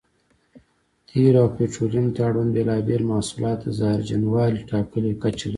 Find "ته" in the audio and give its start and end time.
2.15-2.21